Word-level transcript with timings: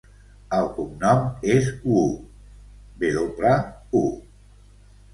El 0.59 0.69
cognom 0.77 1.21
és 1.57 1.69
Wu: 1.91 2.01
ve 3.05 3.15
doble, 3.21 3.55
u. 4.05 4.07